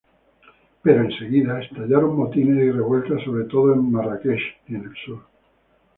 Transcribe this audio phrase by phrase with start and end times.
[0.83, 5.23] Pero enseguida estallaron motines y revueltas, sobre todo en Marrakech y en el sur.